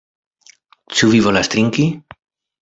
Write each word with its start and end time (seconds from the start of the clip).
Ĉu 1.01 1.09
vi 1.11 1.19
volas 1.27 1.51
trinki? 1.57 1.87